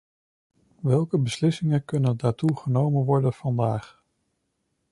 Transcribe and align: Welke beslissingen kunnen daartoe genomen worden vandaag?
Welke 0.81 1.17
beslissingen 1.19 1.85
kunnen 1.85 2.17
daartoe 2.17 2.55
genomen 2.57 3.03
worden 3.05 3.33
vandaag? 3.33 4.03